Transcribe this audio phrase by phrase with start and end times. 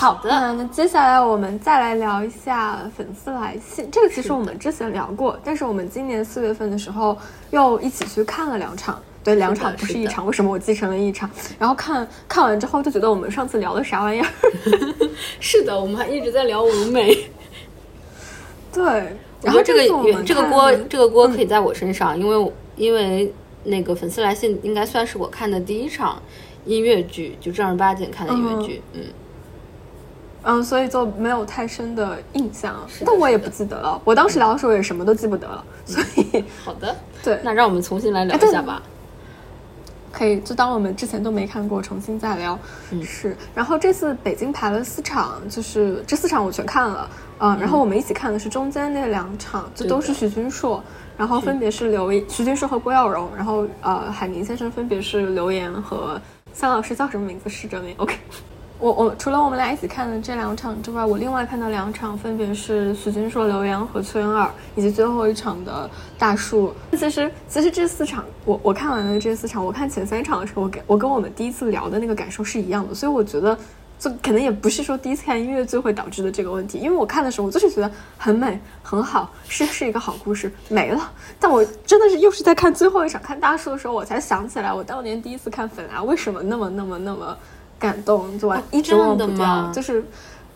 [0.00, 3.86] 好的，那接下来我们再来聊一下粉丝来信。
[3.92, 7.14] 这个其实我们之前聊过，但是我们今年四月份的时候
[7.50, 10.24] 又一起去看了两场，对，两场不是一场。
[10.24, 11.28] 为什么我记成了一场？
[11.58, 14.26] 然后看看完之后就觉得我们上次聊的啥玩意儿？
[15.38, 17.28] 是的，我们还一直在聊舞美。
[18.72, 18.82] 对，
[19.42, 23.30] 然后这个这个锅这个锅可以在我身上，因为因为
[23.64, 26.22] 那个粉丝来信应该算是我看的第一场
[26.64, 29.02] 音乐剧，就正儿八经看的音乐剧，嗯。
[29.02, 29.06] 嗯，
[30.64, 34.00] 所以就没有太深的印象，但我也不记得了。
[34.04, 38.82] 我当时聊的时候也什么都记不得了，所以 好的，对，那让我们重新来聊一下吧。
[40.12, 42.58] 可以，就当我们之前都没看过，重新再聊。
[42.90, 43.36] 嗯，是。
[43.54, 47.08] 然后这次北京排了四场，就是这四场我全看了。
[47.38, 50.82] 嗯，然后我们一起看的是中间那两场，就都是徐君硕，
[51.16, 56.20] 然后分别是刘徐君硕和郭耀荣，然后呃海明先生分别是刘岩和
[56.52, 57.48] 三老师叫什么名字？
[57.48, 58.16] 是这名？OK。
[58.80, 66.74] 我我除了我们俩一起看的这两场之外，我另外看的两场分别是徐君硕、刘洋和崔恩尔，以及最后一场的大树。
[66.92, 73.54] 其实其实这四场我我看完了这四场，我看前三场的时候，我跟我跟我们第一次聊的那个感受是一样的，所以我觉得
[73.98, 81.12] 就可能也不是说第一次看音乐剧会导致的这个问题，因为我看的时候我就是觉得很美很好，是是一个好故事没了。
[81.38, 87.36] 但我真的是又是在看最后一场看大树的时候，我才想起来我当年第一次看粉啊为什么那么那么那么。
[87.80, 90.04] 感动，就完一直忘不掉，就是，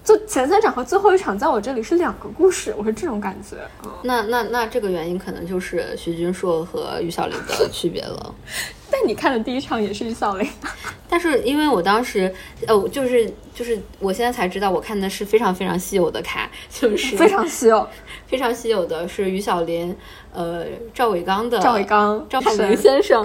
[0.04, 3.56] 就前三场和最后一场在我这里是两个故事，我是这种感觉。
[4.02, 8.34] 那那那这个原因可能就是徐君硕和于小林的区别了。
[8.90, 10.48] 但你看的第一场也是于小林，
[11.08, 12.32] 但是因为我当时，
[12.64, 17.88] 呃，就是就是我现在才知道，我看的是非常非常稀有的卡，就 是非常稀有，
[18.28, 19.96] 非常稀有的是于小林，
[20.32, 23.24] 呃，赵伟刚的赵伟刚，赵海明先生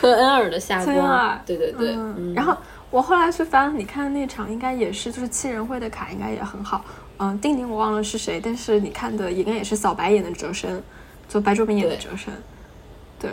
[0.00, 1.96] 和恩尔的夏光，对对对，
[2.34, 2.56] 然后。
[2.90, 6.82] 我后来去翻，你看那场应该也是，就是七人会的卡应该也很好。
[7.18, 10.82] 嗯，丁宁我忘了是谁，但是你看的应该也是小白演的哲生，
[11.28, 12.32] 就白卓明演的哲生。
[13.18, 13.30] 对。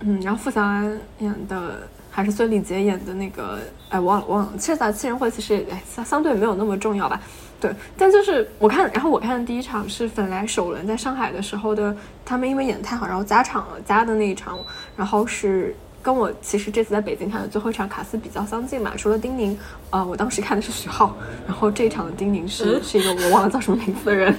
[0.00, 4.52] 嗯，然后付小安演的还是孙俪杰演的那个，哎，忘了忘了。
[4.58, 7.20] 其实咱七人会其实哎相相对没有那么重要吧。
[7.60, 14.58] 对，但就是我看，然后我看的第一场是本来首轮在上海的时候的，他们因为演的太好，然后加场了，加的那一场，
[14.96, 15.74] 然后是。
[16.00, 19.58] 跟我其实这次在北京看的最后一场卡斯比较相近嘛，除了丁宁，
[19.90, 21.14] 呃，我当时看的是徐浩，
[21.46, 24.32] 然后这一场的丁宁是是一个我忘了叫什么名字的人，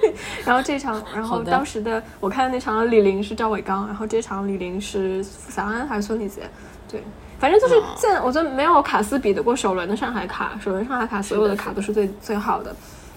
[0.00, 0.14] 对，
[0.44, 6.42] 然后这场，然后当时的我看的那场的李玲是赵伟刚，然后这场李玲是付小安还是孙丽杰，
[6.90, 7.02] 对，
[7.38, 12.74] 反正就是现在我觉得没有卡斯比得过首轮的上海卡，首轮上海卡所有的卡都是最最好的，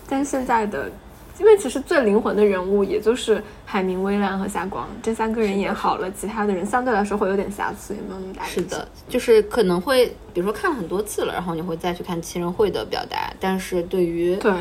[0.08, 0.90] 但是现在的。
[1.40, 8.46] 因为其实最灵魂的人物也就是海明、威、兰和霞光这三个人演好了，其他的人相对来说会有点瑕疵，也没有那么大。
[8.46, 14.54] 是的，就是可能会，比如说看了很多次了，然后你会再去看七人会的表达，但是对于对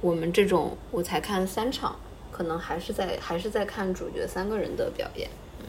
[0.00, 1.96] 我们这种，我才看三场，
[2.30, 5.28] 可能还是在还是在看主角三个人的表演。
[5.58, 5.66] 嗯，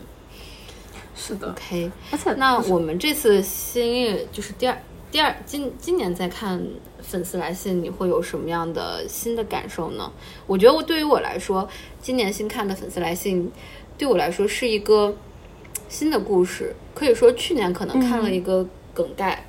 [1.16, 1.50] 是的。
[1.50, 4.78] OK，而且那我们这次新月就是第二。
[5.12, 6.66] 第二，今今年在看
[7.12, 10.10] 粉丝来信，你会有什么样的新的感受呢？
[10.48, 11.68] 我觉得我对于我来说，
[12.02, 13.52] 今年新看的粉丝来信，
[13.98, 15.14] 对我来说是一个
[15.90, 16.74] 新的故事。
[16.94, 19.46] 可以说去年可能看了一个梗概，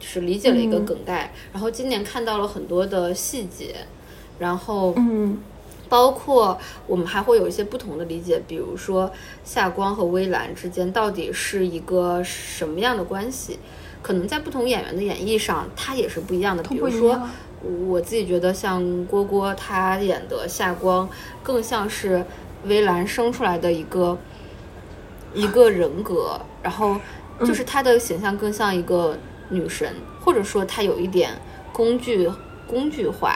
[0.00, 3.76] 就是理解了一个梗概，然后今年看到了很多的细节，
[4.40, 5.38] 然后嗯，
[5.88, 6.58] 包括
[6.88, 9.08] 我们还会有一些不同的理解，比如说
[9.44, 13.60] 夏光和微澜之间到底是一个什么样的关系？
[14.04, 16.62] 可能在不同演员的演绎上，他也是不一样的。
[16.64, 17.18] 比如说，
[17.88, 21.08] 我自己觉得像郭郭他演的夏光，
[21.42, 22.22] 更像是
[22.66, 24.18] 微澜生出来的一个
[25.32, 27.00] 一个人格，然后
[27.40, 29.16] 就是他的形象更像一个
[29.48, 29.90] 女神，
[30.20, 31.30] 或者说他有一点
[31.72, 32.30] 工具
[32.66, 33.34] 工具化。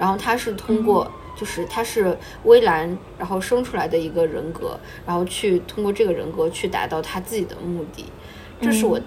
[0.00, 4.76] 然后他是通过，就是他是微澜然后生出来的一个人格，
[5.06, 8.04] 然后去通过这个人格去达到他自己的目的。
[8.60, 8.98] 这是我。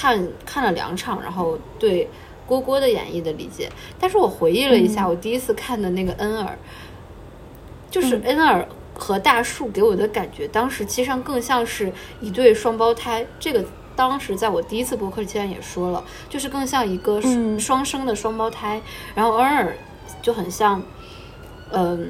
[0.00, 2.08] 看看了两场，然后对
[2.46, 3.68] 郭郭的演绎的理解，
[3.98, 6.56] 但是我回忆了一下，我第一次看的那个恩尔，
[7.90, 8.64] 就是恩尔
[8.94, 13.26] 和大树给我的感觉，当时其实上更像是一对双胞胎。
[13.40, 13.64] 这个
[13.96, 17.20] 当时在我第一次播客期间也说了，就是更像一个
[17.58, 18.80] 双生的双胞胎。
[19.16, 19.76] 然后恩尔
[20.22, 20.80] 就很像，
[21.72, 22.08] 嗯，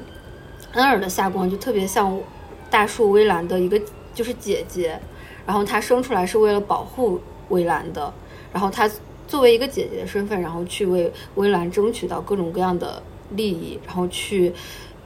[0.72, 2.20] 恩尔的夏光就特别像
[2.68, 3.80] 大树微澜的一个
[4.12, 5.00] 就是姐姐，
[5.46, 7.18] 然后她生出来是为了保护。
[7.48, 8.12] 微蓝的，
[8.52, 8.90] 然后她
[9.26, 13.02] 作为一个姐姐的身份，然后去为微蓝争取到各种各样的
[13.36, 14.54] 利益，然后去，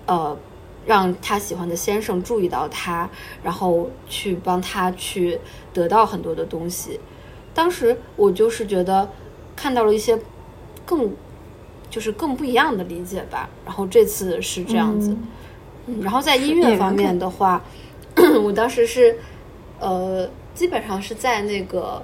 [0.07, 0.37] 呃，
[0.87, 3.11] 让她喜欢的先生注意到她，
[3.43, 5.41] 然后去帮她去
[5.75, 7.01] 得到很多的东西。
[7.53, 9.11] 当时我就是觉得
[9.57, 10.17] 看到了一些
[10.87, 11.13] 更
[11.91, 13.51] 就是更不一样的理解吧。
[13.65, 15.17] 然后这次是这样子，
[15.87, 17.61] 嗯，然后在音乐方面的话，
[18.45, 19.19] 我当时是
[19.81, 22.01] 呃，基本上是在那个。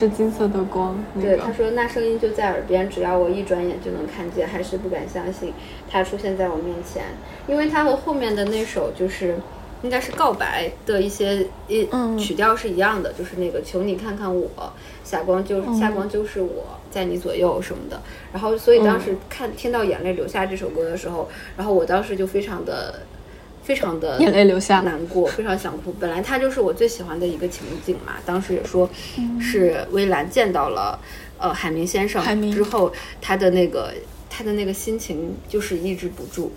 [0.00, 1.02] 是金色的光。
[1.20, 5.52] 对，他说那声音就在耳边，只要我一转眼就能看见，还是不敢相信
[5.90, 7.04] 他出现在我面前，
[7.46, 9.36] 因为他和后面的那首就是
[9.82, 11.88] 应该是告白的一些一
[12.18, 14.48] 曲调是一样的，就是那个求你看看我，
[15.04, 18.00] 霞光就是霞光就是我在你左右什么的。
[18.32, 23.00] 然后所以当时看听到眼泪流下这首歌的时候，然后我当时就非常的。
[23.64, 25.92] 非常的眼泪流下，难过，非常想哭。
[25.98, 28.88] 本来他就是我最喜欢的一个情景嘛，当时也说
[29.40, 30.98] 是微澜见到了
[31.38, 32.22] 呃海明先生
[32.52, 33.94] 之后，他的那个
[34.28, 36.52] 他的那个心情就是抑制不住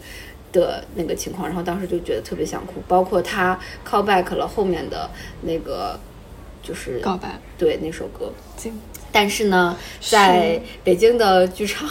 [0.52, 2.74] 的那个情况，然后当时就觉得特别想哭。
[2.88, 3.58] 包括他
[3.90, 5.10] call back 了后面的
[5.42, 5.98] 那个
[6.62, 8.34] 就是告白，对那首歌。
[9.18, 11.90] 但是呢，在北京的剧场，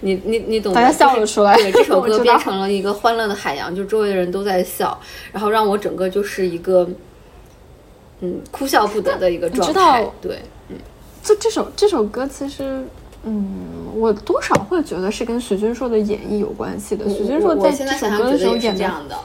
[0.00, 0.74] 你你你懂？
[0.74, 1.56] 大家笑了出来。
[1.56, 5.00] 对，这首 歌变成了一个欢乐的海洋，就周围的人都在笑，
[5.32, 6.86] 然后让我整个就是一个，
[8.20, 10.06] 嗯，哭笑不得的一个状态。
[10.20, 10.76] 对，嗯，
[11.22, 12.84] 就这首这首歌，其实，
[13.24, 13.66] 嗯，
[13.96, 17.08] 我多少会觉得是跟徐君硕的演绎有关系的。
[17.08, 19.16] 徐君硕在这首歌的时候演这样的。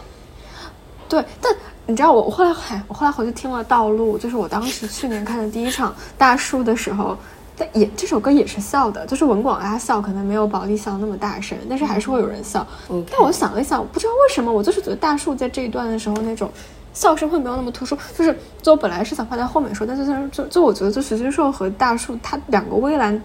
[1.09, 1.53] 对，但
[1.87, 7.15] 你知道我我后来还我后来回去听了《道路》，就是我当时去年看的第一场大树的时候，
[7.55, 12.65] 但也这首歌也是笑的，就是文广拉笑可能没有保利笑那么大声，但是还是会有人笑。
[13.11, 16.49] 但我想了一想，不知道为什么，我就是觉得大树在这一段的时候那种
[16.93, 17.95] 笑声会没有那么突出。
[18.17, 23.21] 就是就我本来是想放在后面说，但是就就我觉得就徐君硕和大树他两个微蓝。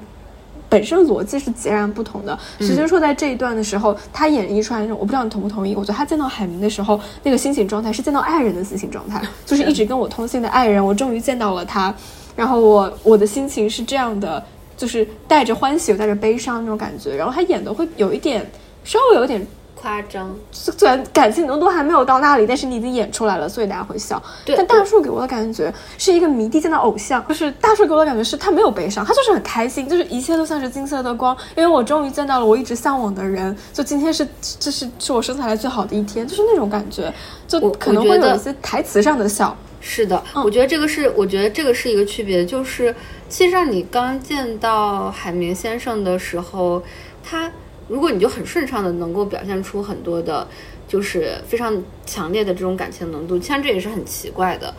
[0.71, 2.39] 本身逻辑是截然不同的。
[2.61, 5.75] 徐君硕在这一段的时候，他演绎出来那种，我不知道你同不同意。
[5.75, 11.95] 我觉得他见到海明的时候，那个心情状态是见到爱人的心情状态， 就是一直跟我通信的爱人，我终于见到了他。
[12.37, 14.43] 然后我我的心情是这样的，
[14.77, 17.15] 就是带着欢喜又带着悲伤那种感觉。
[17.17, 18.49] 然后他演的会有一点，
[18.85, 19.45] 稍微有点。
[19.81, 24.23] 夸张，虽然感情浓度还没有到那里，但是你已经演出来了，所以大家会笑。
[24.45, 34.27] 但大树给我的感觉是一个迷弟见到偶像，就是大树给我的感觉是他没有悲伤，他就是很开心，就是一切都像是金色的光，因为我终于见到了我一直向往的人，就今天是
[34.59, 37.11] 这是是我生下来最好的一天，就是那种感觉，
[37.49, 39.57] 就可能会有一些台词上的笑。
[39.81, 42.95] 是的，我觉得这个是，我觉得这个是一个区别，就是
[43.31, 46.83] 其实让你刚见到海明先生的时候，
[47.25, 47.51] 他。
[47.91, 50.47] 如果你就很顺畅的能够表现出很多的，
[50.87, 51.77] 就是非常
[52.07, 54.73] 强烈的这种感情浓度，其实这也是很奇怪的。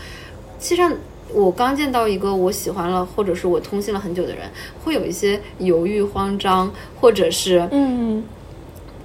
[0.57, 0.81] 其实
[1.33, 4.49] 我刚见到一个我喜欢了，或者是我通信了很久的人，
[4.81, 6.71] 会有一些犹豫、慌张，
[7.01, 8.23] 或者是嗯，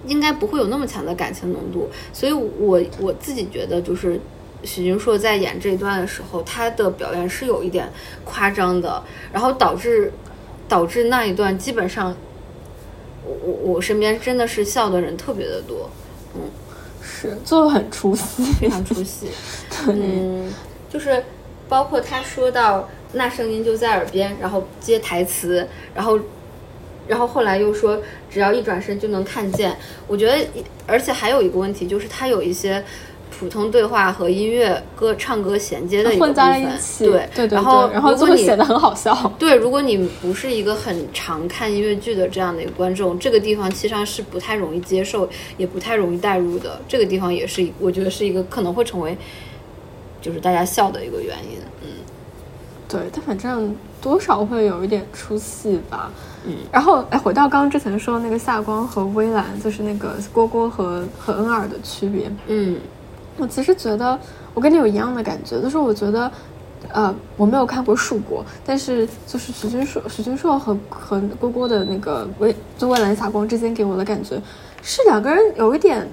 [0.06, 1.90] 应该不会有那么强的感情浓度。
[2.12, 4.20] 所以，我我自己觉得，就是
[4.62, 7.90] 许君硕在演这一段的时候，他的表演是有一点
[8.24, 10.12] 夸张的，然后导致
[10.68, 12.16] 导致那一段基本上。
[13.26, 15.90] 我我我身边真的是笑的人特别的多，
[16.34, 16.43] 嗯，
[17.02, 19.26] 是做的很出戏， 非常出戏，
[19.88, 20.52] 嗯，
[20.88, 21.25] 就是
[21.68, 26.18] 包括他说到那声音就在耳边，然后接台词，然后
[27.09, 30.47] 然后后来又说只要一转身就能看见，我觉得
[30.87, 32.85] 而且还有一个问题就是他有一些。
[33.38, 45.28] 普通对话和音乐歌唱歌衔接的一个部分，对对，然后然后如果你写的很好笑， 对，如果你不是一个很常看音乐剧的这样的一个观众，这个地方其实上是不太容易接受，
[45.59, 46.81] 也不太容易带入的。
[46.88, 49.14] 这个地方也是，我觉得是一个可能会成为
[50.23, 51.59] 就是大家笑的一个原因。
[51.83, 51.88] 嗯，
[52.88, 56.11] 对，但反正多少会有一点出戏吧。
[56.47, 62.33] 嗯，然后哎，回到刚刚之前说那个夏光和微澜，就是那个蝈蝈和和恩尔的区别。
[62.47, 62.78] 嗯。
[63.38, 64.19] 我其实觉得
[64.55, 66.31] 我跟你有一样的感觉，就是我觉得，
[66.90, 74.40] 呃，我没有看过《树国》，但是就是徐君硕、徐君硕和和郭郭的那个微就蔚蓝霞光之间给我的感觉
[74.83, 76.09] 是两个人有一点，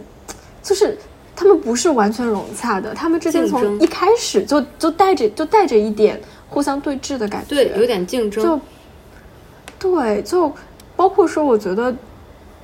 [0.62, 0.98] 就是
[1.36, 8.60] 他们不是完全融洽的，他们之间从一开始就就带着就带着一点互相对峙的感觉，对，有点竞争，就
[9.80, 10.52] 对，就
[10.96, 11.96] 包括说，我觉得，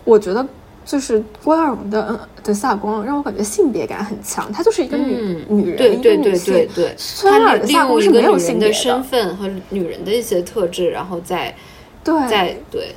[0.04, 0.46] 我觉得。
[0.90, 6.68] 就是郭耀荣的的夏光让我感觉性别感很强，她就是一个女女人，女性。
[6.98, 11.56] 孙儿的夏光是没有性别的身份和女人的一些特质，然后再
[12.04, 12.96] 对再对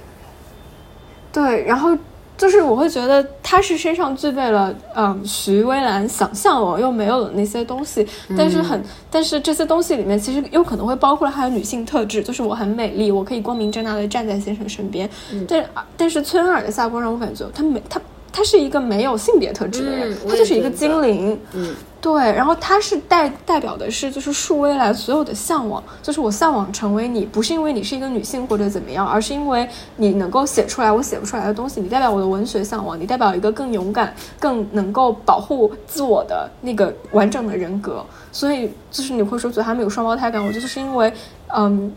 [1.30, 1.94] 对，然后。
[2.36, 8.04] 就是我会觉得他是身上具备了，嗯，徐薇兰想象我又没有的那些东西，
[8.36, 15.08] 但是很，但是这些东西里面其实有可能会包括了他的女性特质，就是我很美丽，我可以光明正大的站在先生身边。
[15.46, 15.64] 但
[15.96, 18.00] 但是崔恩尔的下光让我感觉他没他
[18.32, 21.38] 他是一个没有性别特质的人，他就是一个精灵。
[21.52, 22.14] 嗯，对。
[22.32, 31.78] 然后他是代代表的是，就是树未来所有的向往，就是我向往成为你，不是因为你是一个女性或者怎么样，而是因为你能够写出来我写不出来的东西。
[31.78, 38.02] 你代表我的文学向往，你代表一个更勇敢、更能够保护自我的那个完整的人格。
[38.32, 41.12] 所以就是你会说，觉得他们有双胞胎感，我觉得是因为，
[41.54, 41.92] 嗯，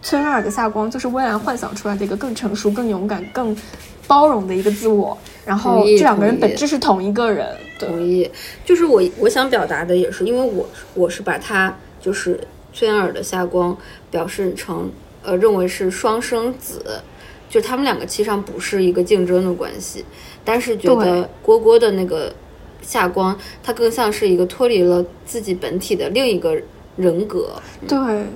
[0.00, 3.54] 崔尔的夏光就是微兰幻想出来的一个更成熟、更勇敢、更
[4.06, 5.16] 包容的一个自我。
[5.48, 8.30] 然后这两个人本质是同一个人，同意。
[8.66, 12.38] 就是我我想表达的也是，因为我我是把他就是
[12.74, 13.74] 崔安尔的夏光
[14.10, 14.90] 表示成
[15.22, 17.00] 呃认为是双生子，
[17.48, 20.04] 就他们两个其实上不是一个竞争的关系，
[20.44, 22.30] 但是觉得郭郭的那个
[22.82, 26.54] 夏光，他更像是一个脱离了自己本体的另一个
[26.96, 27.54] 人格，
[27.88, 28.26] 对，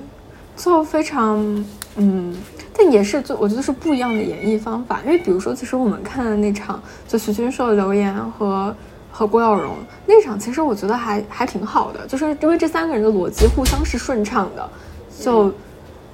[0.57, 1.63] 就非常
[1.95, 2.35] 嗯。
[2.75, 4.99] 但也是，就我觉得是不一样的演绎方法。
[5.05, 8.75] 因为比如说，其实我们看的那场，就徐君硕、刘岩和
[9.11, 9.75] 和郭耀荣
[10.07, 14.69] 那场，其实我觉得还还挺好的，就是因为这三个人的逻辑互相是顺畅的。
[15.19, 15.53] 就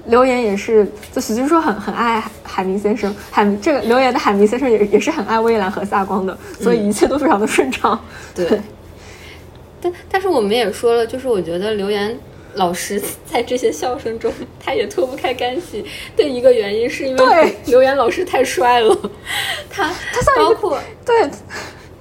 [0.06, 7.98] 刘岩也是，就徐君硕很很爱海明先生，海这个刘岩的海明先生也也是很爱蔚蓝和夏光的，所以一切都非常的顺畅。
[8.36, 8.62] 对。
[9.82, 12.18] 但但是我们也说了，就是我觉得刘岩。
[12.60, 15.84] 老师 在这些笑声中，他也脱不开干系
[16.16, 18.96] 的一个原因，是因为刘岩 老师太帅了。
[19.72, 21.30] 他他包括对，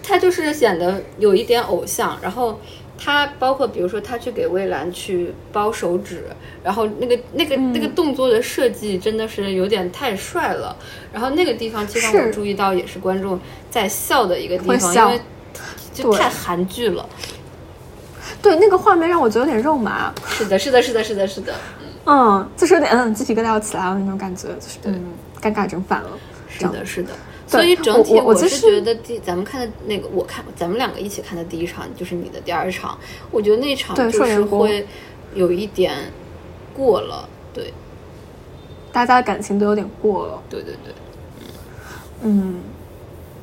[0.03, 2.19] 他就是显得有一点偶像。
[2.21, 2.61] 然后
[2.99, 6.25] 他包括比如说他去给魏兰去包手指，
[6.65, 10.77] 然后那个那个那个动作的设计真的是有点太帅了。
[11.13, 13.39] 然后那个地方其实我注意到也是观众
[13.71, 15.21] 在笑的一个地方，因为
[15.95, 17.09] 就太韩剧了。
[18.41, 20.13] 对那个画面让我觉得有点肉麻。
[20.27, 21.55] 是的，是的，是的，是的，是的。
[22.07, 26.11] 嗯，就是有点嗯鸡皮疙瘩要起来了那种感觉，就是嗯尴尬整反了。
[26.49, 27.11] 是的，是的。
[27.47, 32.99] 所以整体我是觉得第咱们看的那个，我看咱们两个一起看的第一场就是你的第二场，
[33.31, 34.87] 我觉得那场就是会
[35.35, 35.95] 有一点
[36.75, 37.73] 过了，对。
[38.93, 40.43] 大家的感情都有点过了。
[40.49, 40.95] 对对对。
[42.23, 42.61] 嗯，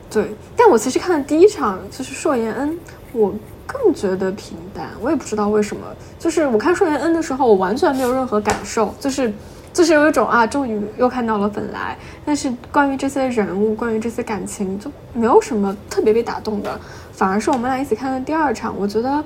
[0.09, 0.27] 对。
[0.55, 2.77] 但我其实看的第一场就是硕妍恩，
[3.17, 3.33] 我。
[3.67, 5.81] 更觉得平淡，我也不知道为什么。
[6.19, 9.33] 就是我看顺延恩的时候，我完全没有任何感受，就是
[9.73, 11.97] 就是有一种啊，终于又看到了本来。
[12.23, 16.79] 但是关于这些人物，关于这些感情，就没有什么特别被打动的。
[17.11, 19.21] 反而是我们俩一起看的第二场，我觉得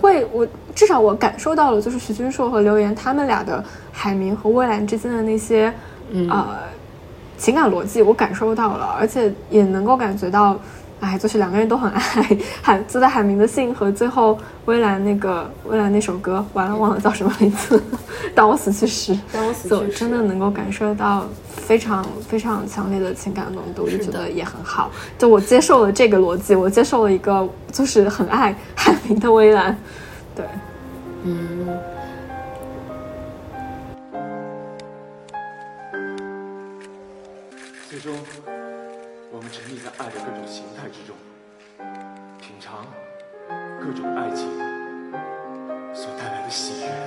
[0.00, 0.46] 会，我
[0.76, 5.74] 至少我感受到了，就是徐君硕和刘岩他们俩的海明和蔚蓝之间的那些
[6.30, 6.56] 呃
[7.36, 10.56] 情感逻辑，我感受到了，而且也能够感觉到。
[11.02, 12.00] 哎，就是两个人都很爱
[12.62, 17.82] 海，就在海明的信和最后微蓝那个微蓝那首歌，完了忘了叫什么名字。
[18.36, 24.92] 当我死去时，当我死去时，真的能够感受到非常非常强烈的情感浓度，就觉得也很好。
[25.18, 29.76] 就我接受了这个逻辑，我接受了一个就是很爱海明的微蓝。
[30.36, 30.46] 对，
[31.24, 31.68] 嗯。
[37.90, 38.14] 最终。
[39.34, 40.41] 我们沉溺在爱的各种
[46.52, 47.01] 所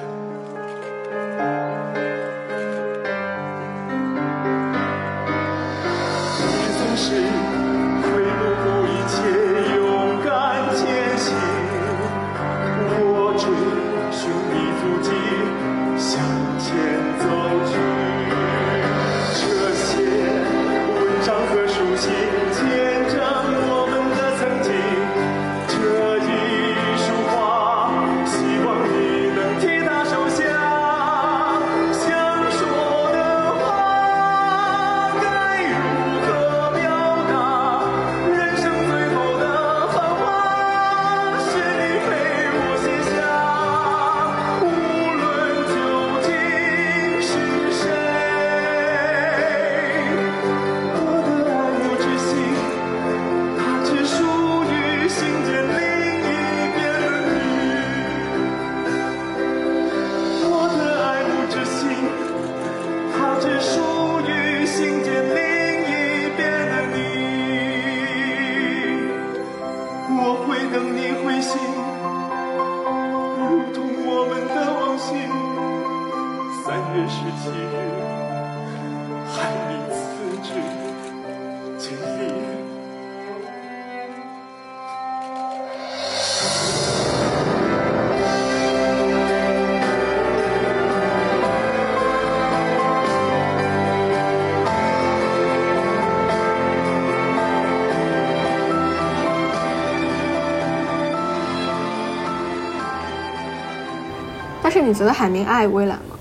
[104.82, 106.17] 是你觉得海明爱微澜吗？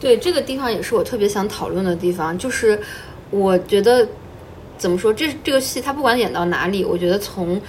[0.00, 2.80] 对，这个地方也是我特别想讨论的地方，就是
[3.30, 4.06] 我觉得
[4.76, 7.60] 怎么说，这这个戏它不管演到哪里，我觉得从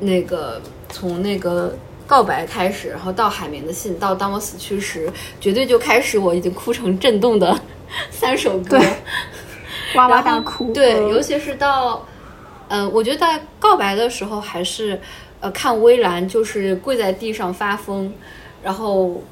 [0.00, 0.60] 那个
[0.90, 1.74] 从那个
[2.06, 5.10] 告白开始，然后到海明的信，到当我死去时，
[5.40, 7.58] 绝对就开始我已经哭成震动的
[8.10, 8.78] 三首歌，
[9.94, 10.70] 哇哇大哭。
[10.72, 12.06] 对，尤其是到，
[12.68, 15.00] 嗯，我觉得在告白的时候，还是
[15.40, 18.12] 呃看微澜就是跪在地上发疯，
[18.64, 19.22] 然后。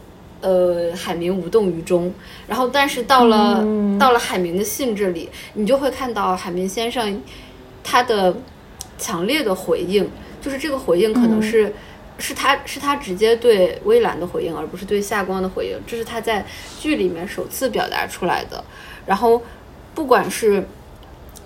[0.44, 2.12] 呃，海明无动于衷。
[2.48, 3.64] 然后，但是到了
[3.96, 7.22] 到了海明的信这里，你就会看到海明先生
[7.84, 8.34] 他的
[8.98, 10.10] 强烈的回应，
[10.40, 11.72] 就是这个回应可能是
[12.18, 15.78] 是他是他直接对微澜的回应，而不是对夏光的回应。
[15.86, 16.44] 这是他在
[16.80, 18.64] 剧里面首次表达出来的。
[19.06, 19.40] 然后，
[19.94, 20.66] 不管是。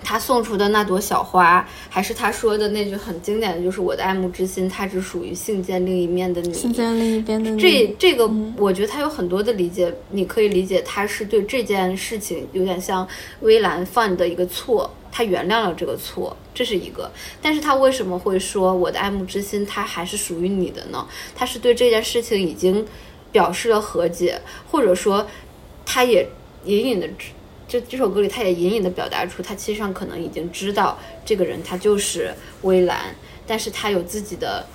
[0.09, 6.53] 他送出的那朵小花，还是他说的那句很经典的就是“我的爱慕之心，它只属于信件另一面的你”。
[6.55, 7.59] 信件另一边的你。
[7.59, 13.05] 这这个，我觉得他有很多的理解，你可以理解他是对这件事情有点像
[13.41, 17.11] 微澜犯的一个错，他原谅了这个错，这是一个。
[17.41, 22.85] 但是他为什么会说“我的爱慕之心，它还是属于你的呢？”他是对这件事情已经
[23.33, 24.39] 表示了和解，
[24.71, 25.27] 或者说，
[25.85, 26.25] 他也
[26.63, 27.09] 隐隐的
[27.67, 33.13] 就这首歌里，他也隐隐的表达出，他其实上可能已经知道这个人他就是微澜，
[33.45, 34.65] 但是他有自己的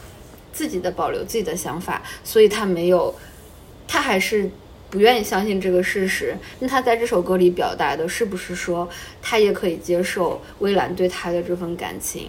[0.53, 3.15] 自己的保留自己的想法，所以他没有，
[3.89, 4.51] 他还是
[4.91, 6.37] 不愿意相信这个事实。
[6.59, 8.87] 那他在这首歌里表达的是不是说，
[9.23, 12.29] 他也可以接受微澜对他的这份感情？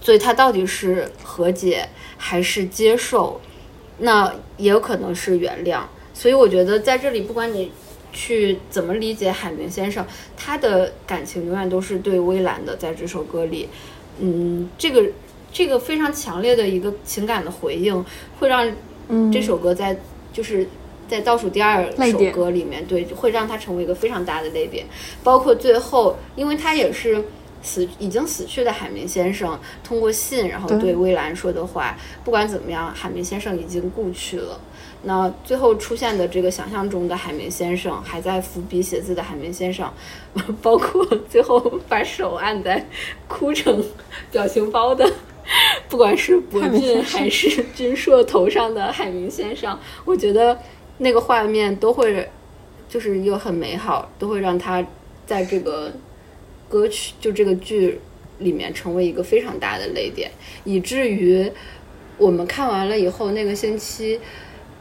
[0.00, 3.40] 所以他到底是和解还是接受？
[3.98, 5.82] 那也有可能是原谅。
[6.12, 7.70] 所以我觉得在这里，不管你。
[8.18, 10.04] 去怎么理解海明先生？
[10.36, 13.68] 他的感情永远都是对微澜的，在这首歌里，
[14.18, 15.04] 嗯，这个
[15.52, 18.04] 这个非常强烈的一个情感的回应，
[18.40, 18.68] 会让
[19.32, 19.96] 这首歌在
[20.32, 20.66] 就是
[21.06, 24.84] 在倒数第二首歌里面，对，会让他成为一个非常大的泪点。
[25.22, 27.22] 包括最后，因为他也是
[27.62, 34.60] 死已经死去的海明先生，通过信然后对微澜说的话，不管怎么样，海明先生已经故去了。
[35.02, 39.88] 那最后出现的这个想象中的海绵先生，还在伏笔写字的海绵先生，
[40.60, 42.84] 包括最后把手按在
[43.28, 43.84] 哭成
[44.32, 45.08] 表情包的，
[45.88, 50.58] 不管是博俊还是君硕头上的海绵先生，我觉得
[50.98, 52.28] 那个画面都会
[52.88, 54.84] 就是又很美好，都会让他
[55.24, 55.92] 在这个
[56.68, 58.00] 歌曲就这个剧
[58.38, 60.28] 里面成为一个非常大的泪点，
[60.64, 61.48] 以至于
[62.18, 64.18] 我们看完了以后那个星期。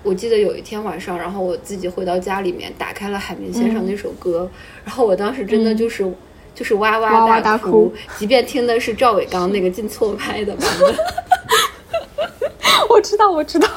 [0.08, 4.50] 我记得有一天晚上，然后我自己回到家里面，打开了海明先生那首歌，
[4.86, 6.10] 然后我当时真的就是
[6.56, 10.96] 就是哇哇大哭，即便听的是赵伟刚那个进错拍的版本。
[12.89, 13.67] 我知道，我知道，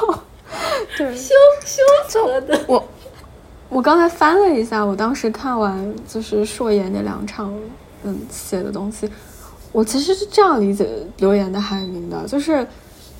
[0.97, 2.59] 对，羞羞死的。
[2.67, 2.87] 我
[3.67, 7.53] 我刚才翻了一下，我当时看完就是硕言那两场
[8.03, 9.09] 嗯写的东西，
[9.73, 12.65] 我其实是这样理解留言的海明的，就是。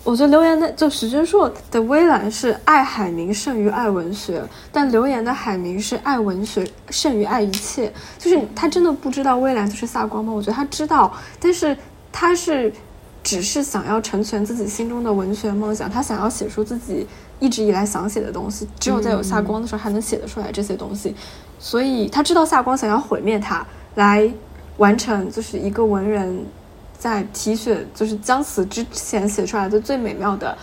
[0.04, 7.94] 我觉得留言的就徐君硕的微澜是爱海明胜于爱文学，但留言的海明是爱文学胜于爱一切。
[8.18, 10.34] 就是他真的不知道微澜就是夏光吗？
[10.34, 11.78] 我觉得他知道，但是
[12.12, 12.74] 他是
[13.24, 17.06] 只是想要成全自己心中的文学梦想，他想要写出自己
[17.40, 21.16] 一直以来想写的东西，只有在有夏光的时候，还能写得出来这些东西。
[21.60, 24.28] 所以他知道夏光想要毁灭他，来
[24.78, 26.44] 完成就是一个文人。
[27.02, 30.56] 在提血就是将死之前写出来的最美妙的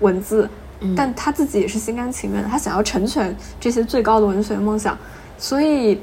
[0.00, 0.50] 文字，
[0.96, 4.98] 但他自己也是心甘情愿，他想要成全这些最高的文学梦想，
[5.38, 6.00] 所以，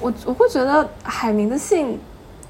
[0.00, 1.98] 我我会觉得海明的信。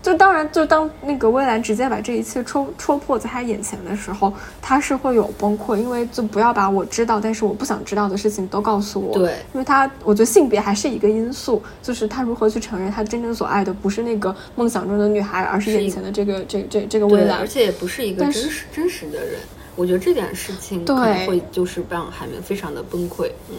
[0.07, 9.12] 就当然，就当那个微澜直接把这一切戳戳破在他眼前的时候，他是会有崩溃，因为就不要把我知道但是我不想知道的事情都告诉我。
[9.14, 19.40] 对，因为他我觉得性别还是一个因素，就是他如何去承认他真正所爱的不是那个梦想中的女孩，而是眼前的这个这这这个微澜，而且也不是一个真实真实的人。
[19.75, 23.29] 我觉得这点事情可能会就是让海明非常的崩溃。
[23.51, 23.57] 嗯，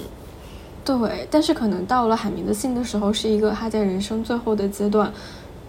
[0.86, 5.12] 对，但是可能到了海明的信的时候，是一个他在人生最后的阶段。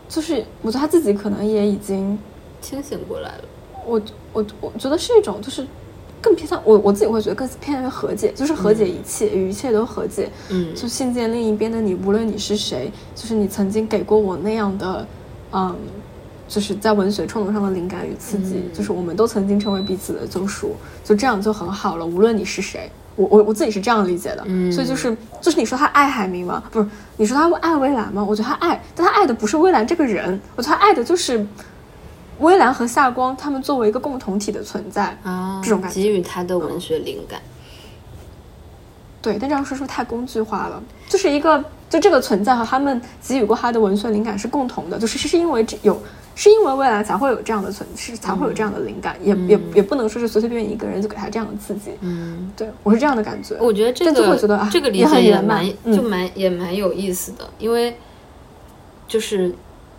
[0.09, 2.19] 就是我觉得他自己可能也已经
[2.61, 3.45] 清醒过来了。
[3.87, 4.01] 我
[4.33, 5.67] 我我觉得是一种，就是
[6.21, 10.29] 更偏向我我自己会觉得更偏向于和解，就是和解一切，与一切都和解。
[10.49, 15.07] 嗯，就信件另一边的你，无论你是谁，就是你曾经给过我那样的，
[15.53, 15.77] 嗯，
[16.49, 22.05] 就是在文学创作上的灵感与刺激，就是我们都曾经成为彼此的救赎，就这样就很好了。
[22.05, 22.91] 无论你是谁。
[23.19, 26.63] 我我我自己是这样理解的，所以就是就是你说他爱海明吗？
[26.71, 28.25] 不是，你说他爱微澜吗？
[28.25, 31.45] 我觉得他爱，但他爱的不是微澜这个人，我觉得他爱的就是
[32.39, 37.41] 微澜和夏光他们作为一个共同体的存在啊，这种感觉，给予他的文学灵感。
[39.21, 40.83] 对，但这样说是不是太工具化了？
[41.09, 46.01] 就是一个，就这个存在和他们给予过他的文学灵感是共同的，就是是因为这有，
[46.37, 51.91] 是因为未来才会有这样的存，是才会有这样的灵感，也也也不能说是随随便便一个人就给他这样的刺激。
[52.01, 53.57] 嗯，对我是这样的感觉。
[53.59, 57.97] 我觉得这但就会个觉得啊这个理解也蛮嗯就蛮也蛮有意思的，因为
[59.09, 59.53] 就是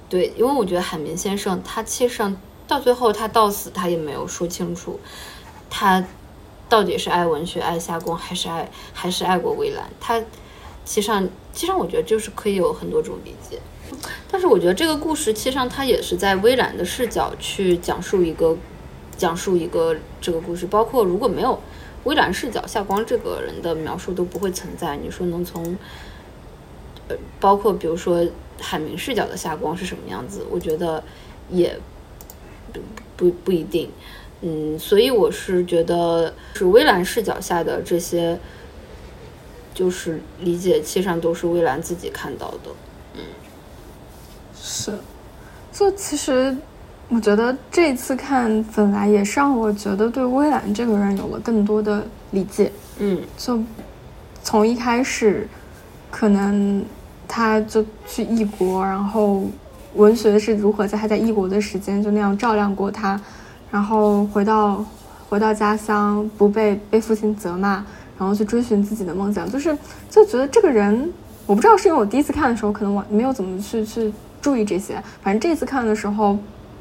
[0.08, 2.34] 对，因为我觉得海绵先生他其实上
[2.68, 4.98] 到最后他到死他也没有说清楚，
[5.70, 6.02] 他
[6.70, 10.22] 到底是爱文学爱夏光还是爱还是爱过蔚蓝，他
[10.86, 13.60] 其实上其实上我觉得就是可以有很多种理解。
[14.32, 18.56] 但是我觉得这个故事，其实上它也是在微蓝的视角去讲述一个，
[19.18, 20.68] 讲述一个这个故事。
[20.68, 21.60] 包括如果没有
[22.04, 24.96] 微蓝视角，夏光这个人的描述都不会存在。
[24.96, 25.76] 你说能从，
[27.08, 28.24] 呃，包括比如说
[28.62, 31.04] 海明视角的夏光是什么样子，我觉得
[31.50, 31.76] 也
[32.72, 32.80] 不
[33.18, 33.90] 不不一定。
[34.42, 38.40] 嗯，所以我是觉得是微蓝视角下的这些，
[39.74, 42.70] 就是理解，其实上都是微蓝自己看到的。
[43.16, 43.22] 嗯
[44.62, 44.94] 是，
[45.74, 46.56] 就其实
[47.10, 52.72] 我觉得这次看本来也是让我觉得对微蓝这个人有了更多的理解。
[53.00, 53.60] 嗯就
[54.44, 55.48] 从一开始，
[56.12, 56.86] 可能
[57.28, 59.44] 他就去异国，然后
[59.96, 63.20] 文学是如何在他在异国的时间就那样照亮过他，
[63.72, 64.84] 然后回到
[65.30, 67.84] 回到家乡不被被父亲责骂，
[68.18, 69.78] 然后去追寻自己的梦想，就是
[70.10, 71.12] 就觉得这个人，
[71.46, 76.38] 我不知道是因为我第一次看的时候可能我没有怎么去去注意这些，反正这次看的时候，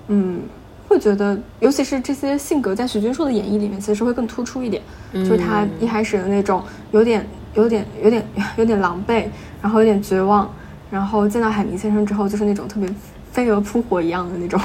[0.09, 0.41] 嗯。
[0.89, 4.83] 会觉得，尤其是这些性格，在许君硕的演绎里面，其实会更突出一点。
[5.13, 8.25] 就是他一开始的那种有点、有点、有点、
[8.57, 9.27] 有点狼狈，
[9.61, 10.51] 然后有点绝望，
[10.91, 12.89] 然后见到海明先生之后，就是那种特别
[13.31, 14.59] 飞蛾扑火一样的那种、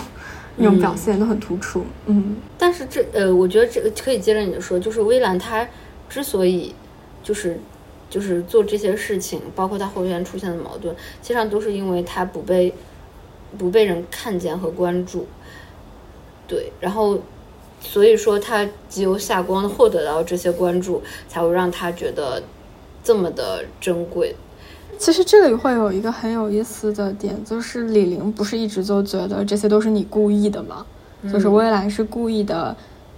[0.57, 1.83] 那种表现都很突出。
[2.05, 5.67] 嗯但是这呃，我觉得这个可以接着你的说，就是微澜他
[6.09, 6.73] 之所以
[7.23, 7.59] 就是
[8.09, 12.73] 就是做这些事情，包括他后面出现的矛盾，其实上都是因为他不被
[13.57, 15.27] 不被人看见和关注。
[16.47, 17.19] 对，然后
[17.81, 22.43] 所以说他只有夏光获得到这些关注，才会让他觉得
[23.03, 24.35] 这么的珍贵。
[25.03, 30.85] 其实这里会有一个很有意思的点，就是李玲不是一直就觉得这些都是你故意的吗？
[31.29, 32.73] 就是微蓝是故意的，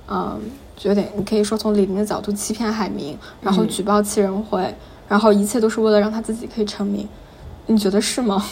[0.08, 0.41] 嗯，
[0.82, 4.74] 有点你可以说从李玲的角度欺骗海明，然后举报七人会，
[5.08, 7.08] 然后一切都是为了让他自己可以成名。
[7.67, 8.43] 你觉得是吗？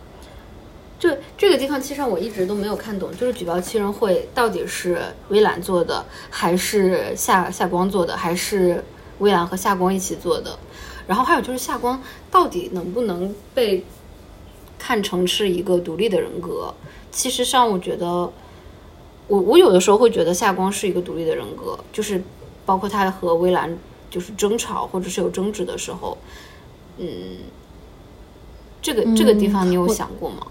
[1.00, 4.98] 这这个地方，其实我一直都没有看懂，就是举报七人会到底是
[5.30, 8.84] 微澜做的，还是夏夏光做的，还是
[9.20, 10.50] 微澜和夏光一起做的？
[11.06, 13.84] 然后还有就是夏光到底能不能被
[14.78, 16.74] 看成是一个独立的人格？
[17.10, 18.06] 其实上，我觉得，
[19.28, 22.22] 我我有的时候会觉得夏光是一个独立的人格，就是
[22.66, 23.76] 包括他和微澜
[24.10, 26.18] 就是争吵或者是有争执的时候，
[26.98, 27.08] 嗯，
[28.82, 30.46] 这个这个地方你有想过吗？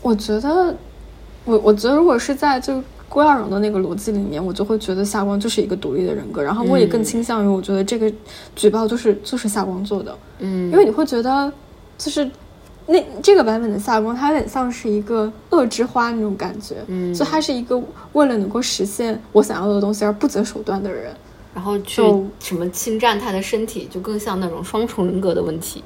[0.00, 0.76] 我觉得，
[1.44, 8.10] 我我觉得如果是在就郭耀荣的那个逻辑里面，我就会觉得夏光就是一个独立的人格，然后我也更倾向于我觉得这个
[8.56, 11.52] 举报就是就是夏光做的，嗯，因为你会觉得
[11.98, 12.30] 就是
[12.86, 17.12] 那这个版本的夏光，他有点像是一个恶之花那种感觉，嗯。
[17.12, 17.78] 就他是一个
[18.12, 21.14] 为了能够实现我想要的东西而不择手段的人，
[21.54, 25.84] 然后去就什么侵占他的身体，就更像那种双重人格的问题。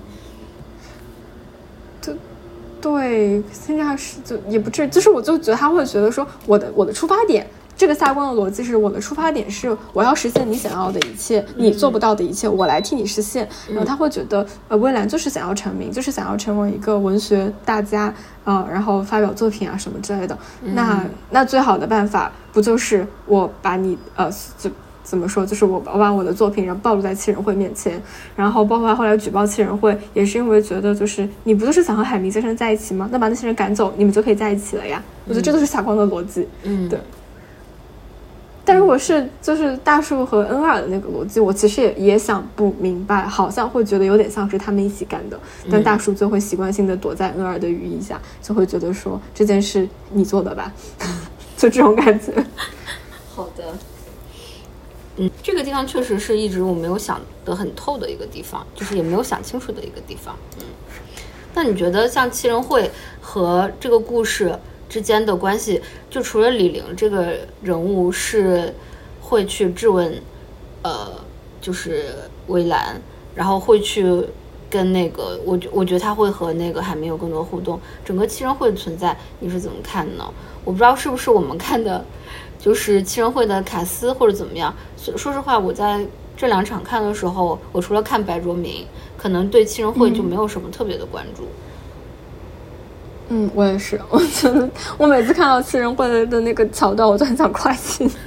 [2.80, 13.48] 对，现在是就也不至于，就是我就觉得他会觉得说，我的我的出发点，这个下关的逻辑是我的出发点是我要实现你想要的一切，你做不到的一切，我来替你实现。
[13.68, 20.38] 然后他会觉得，呃，微蓝就是想要成名，就是想要成为一个文学大家，呃，然后发表作品啊什么之类的。
[20.62, 24.70] 那那最好的办法不就是我把你呃就。
[25.06, 25.46] 怎么说？
[25.46, 28.02] 就是我我把我的作品然后暴露在七人会面前，
[28.34, 33.08] 然后包括他后来举报七人会，也是因为觉得就是你不就是想和海明先生在一起吗？
[33.12, 35.00] 那把那些人赶走，你们就可以在一起了呀。
[35.26, 36.48] 我觉得这都是傻光的逻辑。
[36.64, 36.98] 嗯，对。
[38.64, 45.38] 但如果是就是大树和恩二的那个逻辑，我其实也也想不明白，好像会觉得有点像是他们一起干的，
[45.70, 50.72] 但大树就会习惯性的躲在恩二的羽翼下，就会觉得说这件事你做的吧，
[51.56, 52.32] 就这种感觉。
[53.36, 53.62] 好的。
[55.18, 60.36] 嗯，这个地方确实是一直我没有想得很透的一个地方，就是也没有想清楚的一个地方。
[60.58, 60.64] 嗯，
[61.54, 68.74] 那你觉得像七人会和这个故事之间的关系，就除了李玲这个人物是
[69.22, 70.20] 会去质问，
[70.82, 71.12] 呃，
[71.62, 72.14] 就是
[72.48, 73.00] 微蓝，
[73.34, 74.04] 然后会去
[74.68, 77.80] 跟那个我觉我觉得他会和那个海明有更多互动。
[78.04, 80.30] 整个七人会的存在，你是怎么看呢？
[80.62, 82.04] 我不知道是不是我们看的。
[82.66, 86.04] 就是七人会的卡斯或者怎么样，说说实话，我在
[86.36, 88.84] 这两场看的时候，我除了看白卓明，
[89.16, 91.44] 可能对七人会就没有什么特别的关注。
[93.28, 98.10] 嗯，我也是， 我觉得我每次看到七人会的的那个桥段，我就很想快进。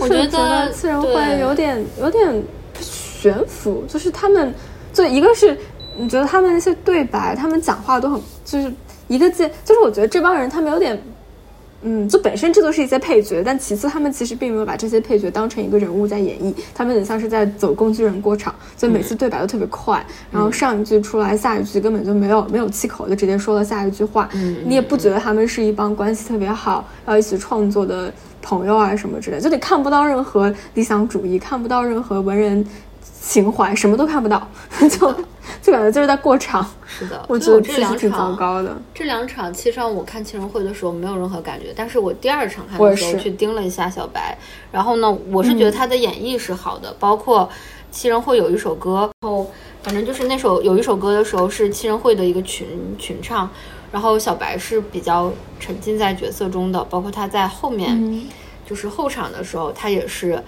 [0.00, 2.42] 我觉得七人会有点有点
[2.80, 4.52] 悬浮，就是他们，
[4.92, 5.56] 就一个是
[5.96, 8.72] 你觉得他们那些对白，他们讲话都很，就是
[9.08, 11.00] 一个字，就是我觉得这帮人他们有点。
[11.82, 24.28] 嗯，就本身这都是一些配角，但其次他们其实并没有把这些配角当成一个人物在演绎，他们很像是在走工具人过场，所以每次对白都特别快，然后上一句出来，下一句根本就没有没有气口，就直接说了下一句话。
[24.32, 32.66] 嗯，你也不觉得他们是一帮关系特别好，要一起创作的朋友啊什么之类，就你看不到任何理想主义，看不到任何文人
[33.20, 34.48] 情怀，什么都看不到，
[34.90, 35.14] 就。
[35.62, 38.76] 就感觉就是在过场，是的，我觉得这两场糟糕的。
[38.92, 44.36] 这两场其实我看七人会的时候没有任何感觉，但是我第二场看的时候去盯了一下小白，
[44.72, 47.48] 然后呢，我是觉得他的演绎是好的，包括
[47.90, 49.50] 七人会有一首歌，然后
[49.82, 52.66] 反正就是那首有一首歌的时候是七人会的一个群
[52.98, 53.48] 群唱，
[53.92, 58.26] 然后小白是比较沉浸在角色中的，包括他在后面
[58.68, 60.42] 就是后场的时候，他也是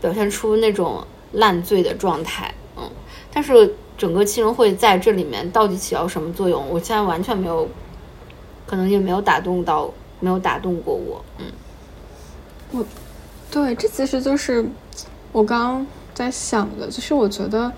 [0.00, 2.90] 表现出那种烂醉的状态，嗯，
[3.32, 3.74] 但是。
[3.96, 6.68] 整个七人会在这里面到底起到什么作用？
[6.68, 7.68] 我现在完全没有，
[8.66, 11.24] 可能也没有打动到，没有打动过我。
[11.38, 11.46] 嗯，
[12.72, 12.84] 我，
[13.50, 14.64] 对，这其实就是
[15.32, 17.72] 我刚刚在想的，就是我觉得。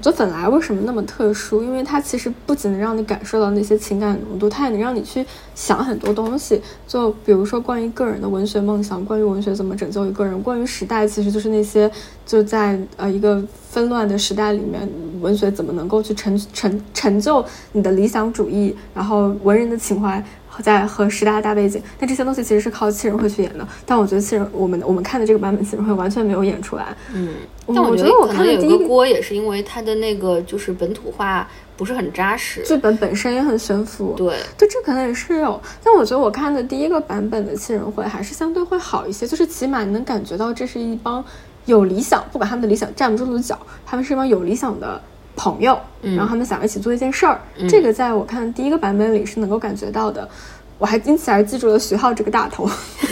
[0.00, 1.62] 就本来为什么那么特殊？
[1.62, 6.60] 因为它其实不仅能让你感受到那些情感浓度，它也能让你去想很多东西。
[6.88, 11.90] 就比如说关于个人的文学梦想，关于文学怎么拯救一个人，关于时代，其实就是那些
[12.24, 14.88] 就在呃一个纷乱的时代里面，
[15.20, 20.24] 文学怎么能够去成成成就你的理想主义，然后文人的情怀。
[20.62, 23.66] 在和时代的大背景，但这些东西其实是靠七人会去演的。
[23.84, 26.94] 但我觉得七人，我们我们看的这个版本七人会完全没有演出来。
[27.12, 27.34] 嗯，
[27.68, 34.14] 但我觉得我看的第一个锅也是因为它的那个就是本土化不是很扎实，剧本本身也很悬浮。
[34.16, 35.60] 对，对，这可能也是有。
[35.82, 41.24] 但我觉得我看的第一个版本的七人会还是相对会好一些，就是起码你能感觉到这是一帮
[41.66, 45.00] 有理想，不管他们的理想站不住脚，他们是一帮有理想的。
[45.36, 50.28] 朋友，然后他们想一起做一件事儿，这个在我看第一个版本里是能够感觉到的。
[50.76, 52.68] 我还因此而记住了徐浩这个大头，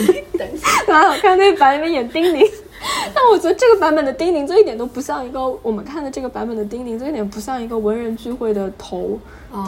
[0.87, 1.37] 蛮好看。
[1.37, 2.45] 那个版里面演丁宁，
[3.15, 9.17] 但我觉得这个版本的丁宁就一点都不像一个我们看的这个版本的丁宁，就一点不像一个文人聚会的头，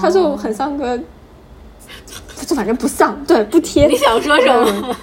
[0.01, 0.99] 他就很像个，
[2.45, 3.87] 就反正不像，对，不贴。
[3.87, 4.47] 你想说什
[4.81, 4.95] 么？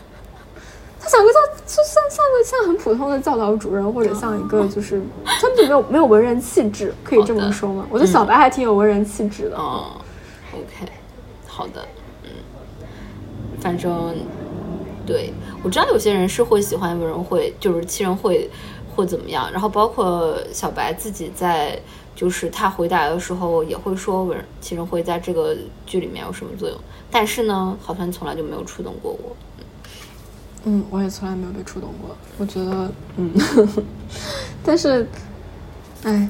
[1.03, 7.85] 他像个像，就像像个像很普通的教导主任，或者像一个就是，他们就没有没有文人气质，可以这么说吗？
[7.91, 9.57] 我觉得小白还挺有文人气质的。
[9.57, 10.01] 哦
[10.53, 10.93] ，OK，
[11.45, 11.85] 好的，
[12.23, 12.31] 嗯，
[13.59, 14.15] 反正
[15.05, 15.33] 对
[15.65, 18.49] 我知道有些人是会喜欢文人会，就是七人会
[18.95, 21.77] 会怎么样，然后包括小白自己在
[22.15, 26.79] 就是他回答的时候也会说文其人会在这个剧里面有什么作用，
[27.11, 29.35] 但是呢，好像从来就没有触动过我。
[30.64, 32.16] 嗯，我也从来没有被触动过。
[32.38, 33.31] 我觉得，嗯，
[34.64, 35.07] 但是，
[36.05, 36.29] 哎，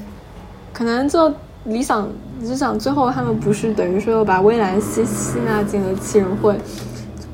[0.73, 1.31] 可能就
[1.65, 2.09] 理想，
[2.41, 6.57] 理想最后他们不是等于说又把微澜吸吸纳进了七人会。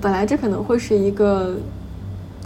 [0.01, 1.55] 本来这可能会是一个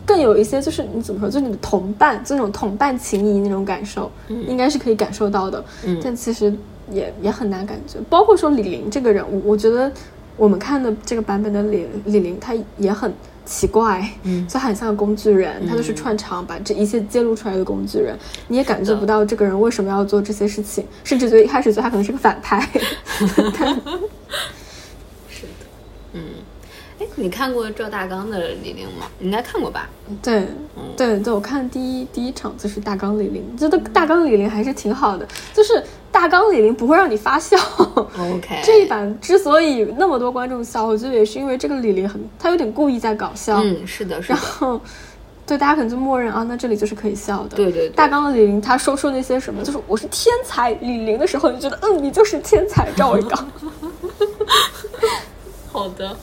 [0.06, 5.64] 更有一些，就是你怎么说，就是你的同伴，就那种同伴情谊那种感受，应该是可以感受到的。
[5.84, 6.54] 嗯，但其实
[6.92, 7.98] 也也很难感觉。
[8.10, 9.92] 包括说李玲这个人物，我觉得
[10.38, 13.12] 我们看的这个版本的李李玲，她也很。
[13.46, 18.18] 奇怪，嗯，就很像个工具人，他就是串场，把这一切揭露出来的工具人。
[18.48, 22.68] 你也感觉不到这个人为什么要做这些事情，甚至觉得一开始觉得他可能是个反派。
[27.04, 29.08] 哎，你看过赵大刚的李玲吗？
[29.20, 29.90] 应该看过吧？
[30.22, 30.48] 对，
[30.96, 35.84] 对对，我看第一第一场就是大刚李玲，觉得大刚李玲还是挺好的，就是。
[36.14, 37.58] 大纲李玲不会让你发笑。
[37.76, 43.60] OK， 这一版之所以那么多观众笑，我觉得也是因为这个李玲很，她有点故意在搞笑。
[43.64, 44.36] 嗯，是的，是的。
[44.36, 44.80] 然后，
[45.48, 47.58] 对大家可能就默认啊，那这里就是可以笑的。
[47.58, 47.90] 对对。
[47.90, 53.50] 大纲的李玲，她说出那些什么，就是我是天才李玲的时候，你觉得嗯，你就是天才赵伟刚。
[55.74, 56.16] 好的，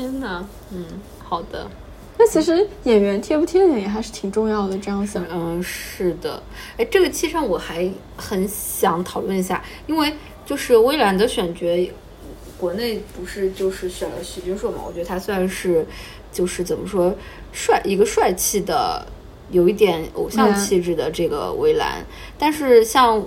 [0.00, 0.82] 天哪，嗯，
[1.22, 1.70] 好的。
[2.16, 5.22] 那其实演员贴不贴脸也还是挺重要的，这样想。
[5.30, 6.42] 嗯，是的。
[6.78, 7.86] 哎，这个期上我还
[8.16, 10.14] 很想讨论一下，因为
[10.46, 11.92] 就是微澜的选角，
[12.56, 14.78] 国内不是就是选了徐君硕嘛？
[14.86, 15.86] 我觉得他算是
[16.32, 17.14] 就是怎么说
[17.52, 19.06] 帅一个帅气的，
[19.50, 22.02] 有一点偶像气质的这个微蓝。
[22.38, 23.22] 但是像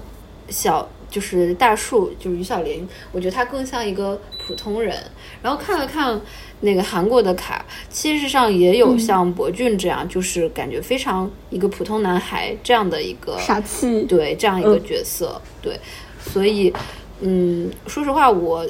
[0.50, 4.96] 小就是大树就是于小林，我觉得他更像一个普通人。
[5.42, 6.20] 然后看了看
[6.62, 15.80] 那个韩国的卡，其实上也有像博俊这样，就是感觉非常一个普通男孩这样的一个傻气，对这样一个角色，对，
[16.20, 16.74] 所以
[17.22, 18.68] 嗯，说实话我。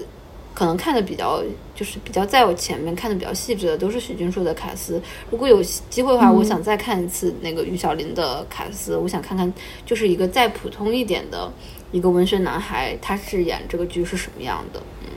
[0.55, 1.41] 可能看的比较
[1.73, 5.01] 就是比较在我前面看的比较细致的都是许君硕的卡斯。
[5.31, 8.95] 如果有机会的话，我想再看一次那个于小林的卡斯。
[8.95, 9.51] 我想看看
[9.83, 11.51] 就是一个再普通一点的
[11.91, 14.79] 一个文学男孩，他是演这个剧是什么样的。
[15.01, 15.09] 嗯，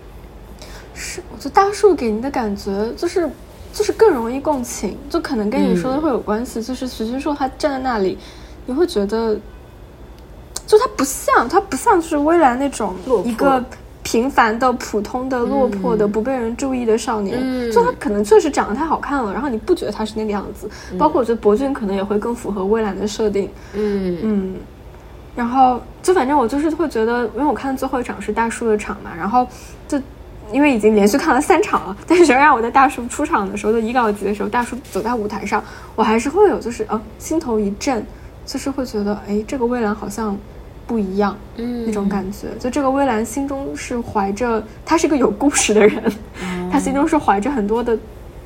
[0.96, 3.30] 是，我觉得大树给你的感觉就是
[3.72, 6.62] 就是更容易共情，就可能跟你说的会有关系。
[6.62, 8.18] 就是徐君硕他站在那里，
[8.64, 9.38] 你会觉得
[10.66, 13.62] 就他不像他不像就是微澜那种一个。
[14.02, 20.70] 平凡的、普通的、落魄的、不被人注意的少年，就他可能确实长得太好看了，然后你不觉得他是那个样子。
[20.96, 23.50] 包括我觉得博俊可能也会更符合蔚蓝的设定。
[23.72, 24.54] 嗯嗯，
[25.34, 29.44] 然后就反正我就是会觉得，因为我看最后一场是大树的场嘛，然后
[29.88, 30.00] 就
[30.52, 35.62] 因为已经连续看了三场了，但是让我在大叔出场的时候的一稿集的时候，大叔走在舞台上，
[35.94, 38.04] 我还是会有就是啊心头一震，
[38.44, 40.36] 就是会觉得哎，这个蔚蓝好像。
[40.88, 46.00] 不一样，嗯，那种感觉，就这个蔚蓝心中是怀着，他是个有故事的人，
[46.70, 47.98] 他心中是怀着很多的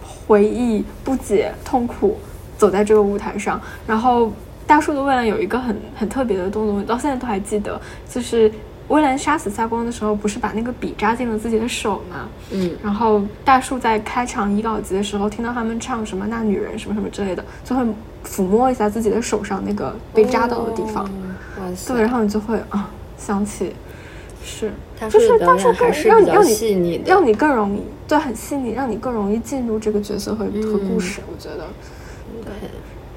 [0.02, 2.18] 回忆、不解、痛苦，
[2.56, 3.60] 走在这个舞台上。
[3.86, 4.32] 然后
[4.66, 8.50] 大叔的蔚蓝有一个很很特别的动作，到现在都还记得，就是
[8.90, 12.28] 微澜杀死夏光的时候，不是把那个笔扎进了自己的手吗？
[12.50, 17.82] 嗯，然后大树在开场遗稿集的时候，听到他们唱什么那女人什么什么之类的，就会
[18.24, 21.08] 抚摸一下自己的手上那个被扎到的地方。
[21.86, 23.72] 对，然后你就会啊想起，
[24.42, 24.72] 是，
[25.08, 31.20] 就是大树更是让你让你让你更容易，对，很细腻，让你更容易进入这个角色和和故事。
[31.30, 31.68] 我觉得，
[32.44, 32.68] 对。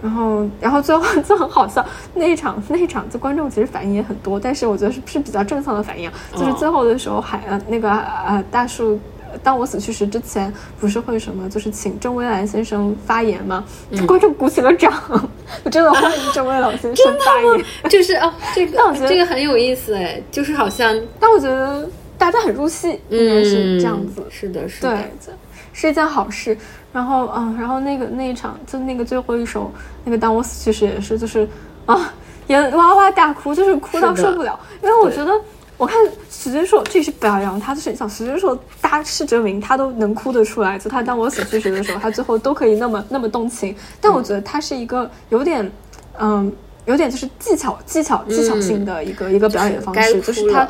[0.03, 8.99] 然后，然后最后 就很好笑，那一场那一场，就观众其实反应也很多，但是我觉得是是比较正向的反应，就是最后的时候，还呃那个呃大树。
[9.41, 13.65] 当我死去时之前，不是会什么，就是请郑微兰先生发言吗？
[14.05, 14.93] 观众鼓起了掌，
[15.65, 17.65] 我真的欢迎郑微老先生发言。
[17.89, 24.23] 就是哦，这个，但我觉得这个很有意思哎，就是好像，但我觉得大家很入戏，应该是这样子。
[24.29, 25.33] 是的，是的，对，
[25.73, 26.55] 是一件好事。
[26.93, 29.69] 然后，嗯，然后那个那一场，就那个最后一首，
[30.05, 31.45] 那个当我死去时也是，就是
[31.85, 32.13] 啊，
[32.47, 35.33] 也哇哇大哭，就是哭到受不了，因为我觉得。
[35.75, 35.97] 我看
[36.29, 40.77] 徐君硕，这是表扬他，就是像徐君硕，大事证明他都能哭得出来。
[40.77, 43.75] 就他当我死去时的时候，他最后都可以那么那么动情。
[43.99, 45.69] 但我觉得他是一个有点，
[46.19, 46.49] 嗯，
[46.85, 50.65] 有点就是技巧、技巧、技巧性的一个一个表演方式，就是他，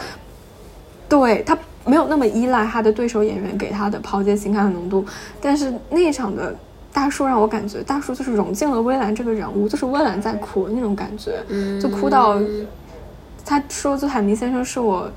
[1.09, 1.55] 对他
[1.85, 5.05] 没有那么依赖他的对手演员给他的抛接情感的浓度。
[5.41, 6.55] 但是那一场的
[6.91, 11.43] 大叔让我感觉，大叔就是融进了微澜这个人物，就是微澜在哭那种感觉，
[11.79, 12.39] 就哭到。
[13.45, 15.11] 他说：“就海明先生是我，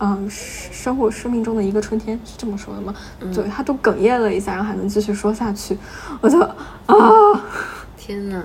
[0.00, 2.94] 嗯，生活生命中的一个春天，是这么说的吗？
[3.34, 5.76] 对他都哽咽了一下，然后还能继续说下去，
[6.22, 6.96] 我就啊，
[7.98, 8.42] 天呐，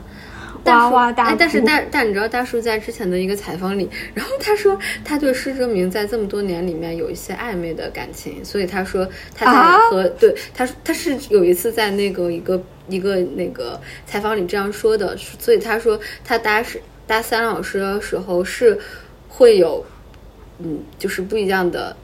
[0.66, 1.36] 哇哇大哭！
[1.40, 18.78] 但是但但你知道大叔在之前的一个采访里，然后他说他对施哲明在这么多年里面有一些暧昧的感情，所以他说他在和对他他是有一次在那个一个一个那个采访里这样说的，所以他说他搭是搭三老师的时候是。”
[19.34, 19.84] 会有，
[20.60, 21.96] 嗯，就是不一样的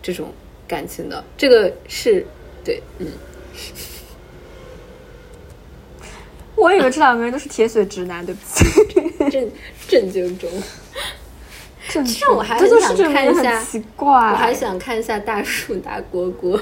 [0.00, 0.32] 这种
[0.66, 2.24] 感情的，这个是
[2.64, 3.08] 对，嗯。
[6.60, 8.64] 我以为这两个人都是铁血直男，对不起，
[9.30, 9.50] 震
[9.86, 10.50] 震惊中。
[11.88, 16.60] 其实我还很想看一下，奇怪，我还想看一下大树大蝈蝈。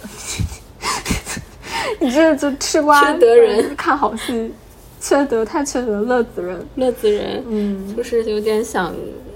[2.00, 3.74] 你这就吃瓜得人。
[3.76, 4.52] 看好戏。
[5.00, 8.92] 缺德太缺德，乐子人，乐子人，嗯，就是有点想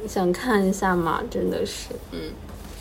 [0.08, 2.18] 想看一下嘛，真的是，嗯，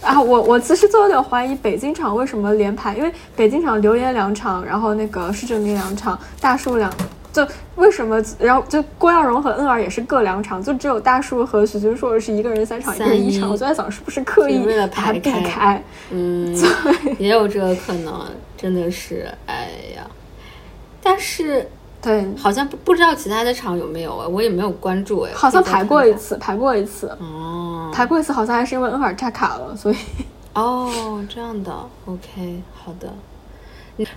[0.02, 6.92] 啊，我我其实就有点怀疑北京场为什么连排，因为北京场留言两场，然后那个施正明两场，大树两，
[7.32, 18.26] 就为什么，然后就郭耀荣和恩儿也是各两场，就只有大树和许君硕是一个人三场，一个人一场，我就在想是不是刻意为了排避开，嗯， 对，也有这个可能，
[18.58, 20.02] 真的是，哎呀，
[21.04, 21.70] 但是。
[22.02, 25.32] 对，好像不不知道其他的场有没有啊，我也没有关注哎。
[25.36, 27.08] 好像排过一次，排过一次。
[27.20, 29.96] 哦，排过一次，好像还是因为恩尔炸卡了，所以。
[30.56, 31.72] 哦，这样的
[32.06, 33.14] ，OK，好的。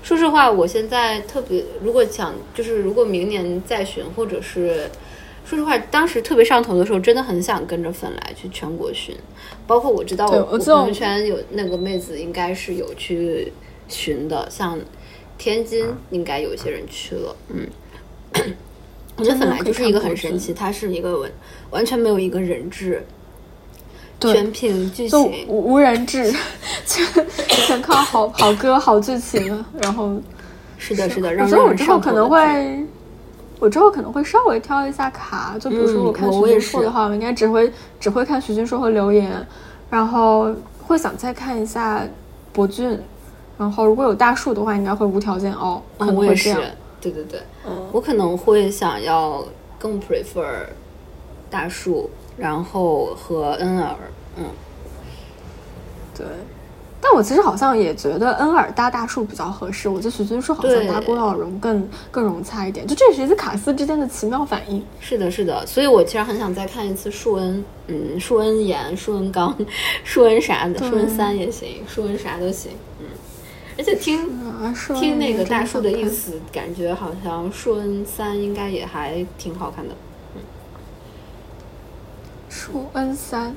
[0.03, 4.89] 说实话，我现在特别，如果想就是如果明年再巡，或者是
[5.45, 9.15] 说实话，当时特别上头的时候，真的很想跟着粉来去全国巡。
[9.67, 13.53] 包括我知道，我朋友圈有那个妹子应该是有去
[13.89, 14.79] 巡的，像。
[15.39, 17.67] 天津应该有一些人去了，嗯，
[19.17, 21.31] 我觉得本来就是一个很神奇，它是一个完
[21.71, 23.05] 完全没有一个人质，
[24.21, 26.33] 全凭剧情，无无人质，
[26.87, 27.07] 全
[27.49, 30.21] 全靠好好歌好剧情，然后。
[30.77, 32.85] 是的，是的，我让觉得我之后可能会，
[33.59, 39.33] 我之后可能会稍微挑一下卡，就比如说嗯我看徐我我也是君硕的话，我应该只会只会看徐君硕和刘岩，
[39.89, 42.07] 然后会想再看一下
[42.53, 43.01] 博俊，
[43.59, 49.45] 然后如果有大树的话，应该会无条件哦，我也是能会这样。，对对对，嗯，我可能会想要
[49.79, 50.45] 更 prefer
[51.51, 53.95] 大树，然后和恩尔，
[54.37, 54.45] 嗯，
[56.17, 56.27] 对。
[57.07, 64.83] 但我其实好像也觉得恩尔搭大树比较合适，我觉得许君硕好像搭郭晓荣更更融洽一点，就这也是一次卡斯之间的奇妙反应。
[65.01, 69.55] 是的，是的，所以我其实很想再看一次树恩，嗯，树恩岩、树恩刚、
[70.03, 72.94] 树恩啥的，树恩三也行，树恩啥都行，嗯，
[73.77, 74.29] 而且听
[74.95, 79.95] 听那个大树的意思，感觉好像树恩三应该也还挺好看的。
[80.37, 80.41] 嗯
[82.49, 83.55] 树恩三，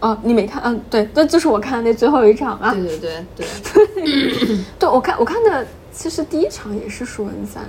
[0.00, 0.62] 哦，你没看？
[0.64, 2.72] 嗯，对，那就是我看的那最后一场啊。
[2.72, 7.64] 对对对对，对， 我看我看的其实第一场也是树恩三，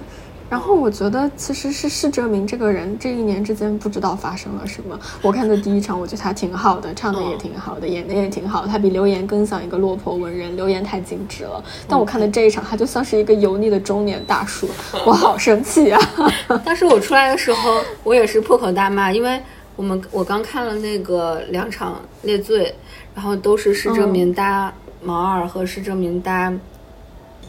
[0.49, 4.97] 然后我觉得其实是施哲明这个人这一年之间不知道发生了什么。
[5.21, 8.67] 我看的第一场，我觉得他挺好的，唱的也挺好的，演的也挺好的。
[8.67, 11.63] 他比刘岩更像一个落魄文人，刘岩太精致了。
[11.87, 14.69] 但我看的这一场，他就像是一个油腻的中年大叔，
[15.05, 15.99] 我好生气啊！
[16.63, 19.41] 当时我出来的时候，我也是破口大骂，因为
[19.75, 22.73] 我们我刚看了那个两场列罪，
[23.13, 24.71] 然后都是施哲明搭
[25.03, 26.53] 毛二和施哲明搭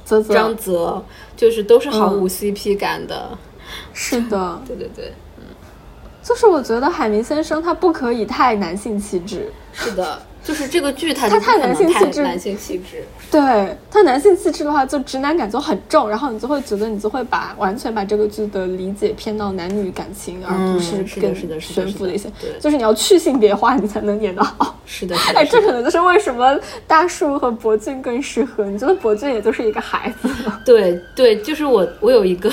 [0.07, 1.03] 泽泽张泽，
[1.37, 2.31] 就是都是毫无嗯。
[2.31, 3.37] CP 感的。
[3.93, 5.45] 是的， 对对对，嗯。
[6.23, 13.05] 就是我觉得海明先生他不可以太男性气质，是的，就是这个剧它它太就不可能男性气质太男性气质。
[13.29, 22.31] 对他男性气质的话，就直男感就很重，然后你就会觉得你就会把完全把这个剧的理解偏到男女感情，而不嗯是更悬浮的一些。
[22.61, 24.79] 就是你要去性别化，你才能演得好。
[24.87, 28.65] 是的，是的，哎，这可能就是为什么大树和博俊更适合。
[28.67, 30.61] 你觉得博俊也就是一个孩子吗？
[30.65, 32.49] 对对，就是我我有一个，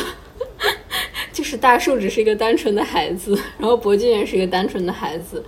[1.32, 5.44] 就是大树只是一个单纯的孩子，然后博俊也是一个单纯的孩子，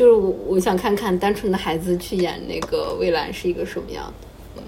[0.00, 4.26] 就是我我想看看单纯的孩子去演那个蔚蓝是一个什么样的。
[4.56, 4.62] 嗯，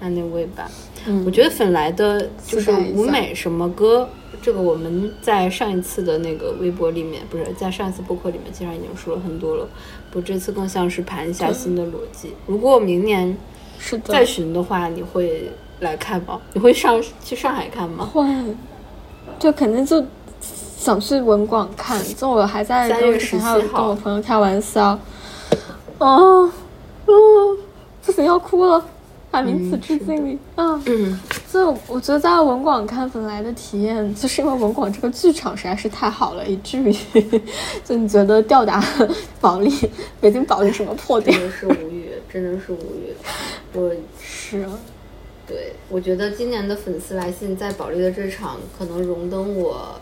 [0.00, 0.70] 那那位吧，
[1.06, 4.06] 嗯我觉得粉来的就是舞美什么歌，
[4.42, 9.66] 这个我们在上一次的那个微博里面，不是在上一次播客里面，其实已经说了很多了。
[10.12, 12.34] 我这次更像是盘一下新的逻辑。
[12.46, 13.34] 如果明年
[13.78, 16.38] 是的，再巡的话，你会来看吗？
[16.52, 18.04] 你会上去上海看吗？
[18.04, 18.22] 会，
[19.38, 20.04] 就肯定就
[20.78, 22.00] 想去文广看。
[22.14, 24.98] 就我还在3跟我月之前还有17号跟我朋友开玩笑，
[25.98, 26.50] 哦，
[27.06, 27.58] 嗯，
[28.06, 28.84] 不行要哭了。
[29.30, 31.20] 海明此致敬你，嗯，嗯，
[31.52, 36.90] 就我觉得在文广看本来的体验，就是因为文广这个剧场实在是太好了，以至于
[37.84, 38.82] 就你觉得吊打
[39.38, 39.70] 保利，
[40.18, 41.46] 北京保利什么破店真？
[41.46, 43.12] 的是无语，真的是无语。
[43.74, 44.70] 我是啊，
[45.46, 50.00] 对我觉得今年的粉丝来信在保利的这场，可能荣登我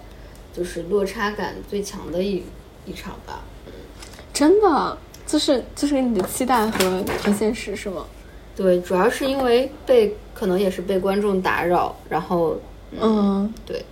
[0.57, 2.43] 就是落差感最强的一
[2.87, 3.43] 一场吧。
[4.33, 4.97] 真的
[5.27, 8.07] 就是就是你的期待和和现实是吗？
[8.55, 12.57] 对，主要是因为被可能也是被观众打扰，然后
[12.99, 13.85] 嗯，对，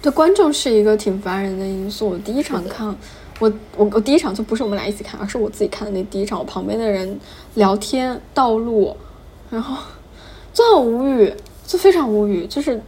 [0.00, 2.10] 对，观众是一个挺烦人的因素。
[2.10, 2.86] 我第一场看，
[3.40, 6.38] 我我我第一场就不是我们俩一起看，而是我自己看的那第一场。
[6.38, 7.18] 我旁边的人
[7.54, 8.96] 聊天、道路，
[9.50, 9.82] 然后
[10.54, 11.32] 就很无语，
[11.66, 12.80] 就非常无语，就是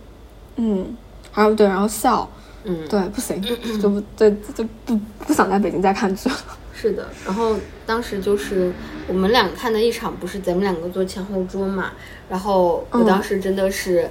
[0.57, 0.97] 嗯，
[1.35, 2.29] 然后对，然后笑，
[2.65, 3.43] 嗯，对，不行，
[3.81, 6.37] 就不对，就不不想在北京再看剧了。
[6.77, 7.57] 是的，然后
[7.87, 8.73] 当时就是
[9.07, 11.93] 我们俩看的一场，不是咱们两个坐前后桌嘛，
[12.29, 14.11] 然后我嗯当时真的是，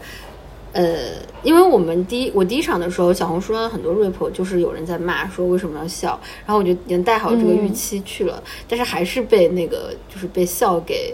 [0.72, 1.12] 呃，
[1.44, 11.14] 因为我们第一我第一场的时候，小红书上很多 rap 就是有人在骂说为什么要笑，然后我就已经带好这个预嗯期去了，但是还是被那个就是被笑给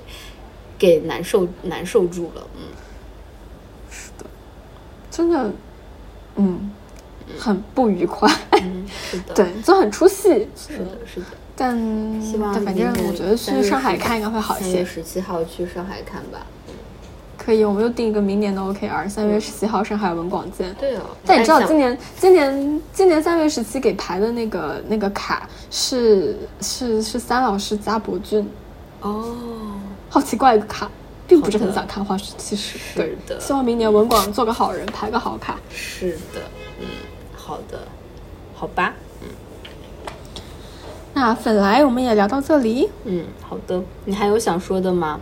[0.78, 2.62] 给难受难受住了，嗯，
[3.90, 4.26] 是的
[5.10, 5.52] 真的，
[6.40, 6.72] 嗯，
[7.38, 8.30] 很不愉快。
[8.54, 10.48] 嗯是的，对，就很出戏。
[10.56, 11.26] 是的，是的。
[11.56, 11.78] 但
[12.22, 14.70] 希望但反正我觉得去上海看应该会好一些。
[14.70, 16.40] 三月十七号去上海看吧。
[17.38, 20.74] 可以，我们又定一个明年的 OKR，三月十七号上海文广见。
[20.80, 28.48] 对哦，但你知道今年今年今年三月十七给排的那个那个卡是是是三老师加博俊，
[29.02, 29.36] 哦，
[30.10, 30.90] 好奇怪一个卡，
[31.30, 33.40] 并不是很想看花絮，其实对的。
[33.40, 35.60] 希望明年文广做个好人，排个好卡。
[35.72, 36.42] 是的，
[36.80, 36.88] 嗯，
[37.36, 37.88] 好的，
[38.56, 38.96] 好吧。
[39.22, 39.28] 嗯，
[41.14, 42.90] 那粉来我们也聊到这里。
[43.06, 43.82] 嗯，好的。
[44.06, 45.20] 你还有想说的吗？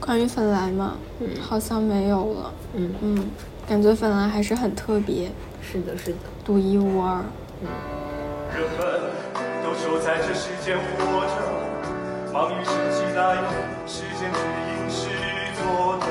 [0.00, 2.52] 关于粉来嘛，嗯，好像没有了。
[2.74, 3.30] 嗯嗯，
[3.68, 7.22] 感觉粉来还是很特别，是的，是的，独一无二。
[7.60, 7.68] 嗯，
[8.54, 9.12] 人们
[9.62, 11.63] 都守在这世间活着。
[12.34, 13.46] 忙于生计，滥用
[13.86, 15.06] 时间只应试
[15.54, 16.10] 作对，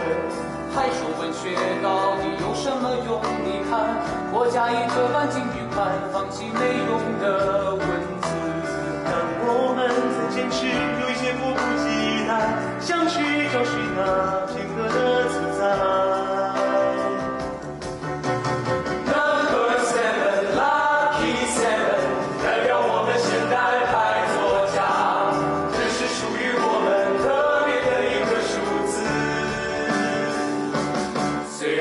[0.73, 1.51] 还说文学
[1.83, 3.19] 到底有什么用？
[3.43, 3.99] 你看，
[4.31, 7.83] 我家已这般勤与快，放弃没用的文
[8.21, 8.31] 字，
[9.03, 9.11] 但
[9.43, 9.83] 我们
[10.15, 10.63] 再坚持
[11.01, 13.19] 有一些迫不及待，想去
[13.51, 16.12] 找寻那片刻的自在。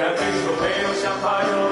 [0.03, 1.72] Minha vez no reino se apagou.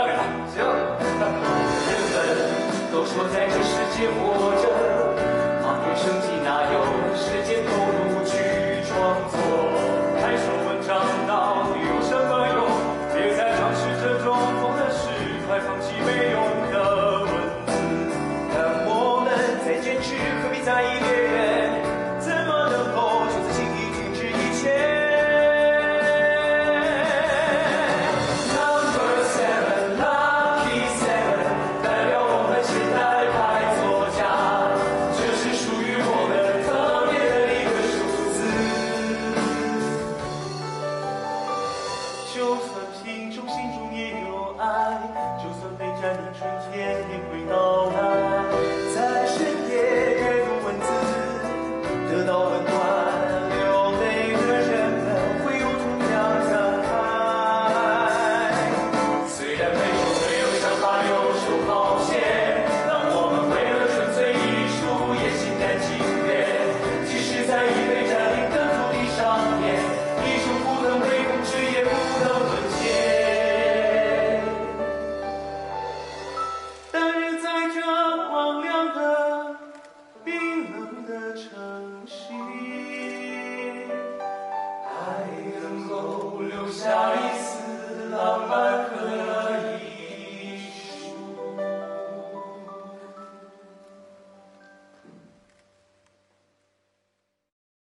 [0.00, 0.14] 让开，
[0.54, 2.16] 行，人们
[2.90, 4.69] 都说在这世界活着。